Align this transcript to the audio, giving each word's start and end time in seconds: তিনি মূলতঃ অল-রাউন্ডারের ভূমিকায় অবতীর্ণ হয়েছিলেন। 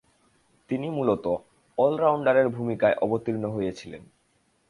তিনি 0.69 0.87
মূলতঃ 0.89 1.27
অল-রাউন্ডারের 1.77 2.47
ভূমিকায় 2.49 2.99
অবতীর্ণ 3.01 3.43
হয়েছিলেন। 3.49 4.03